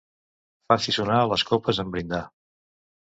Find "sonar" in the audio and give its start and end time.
0.97-1.19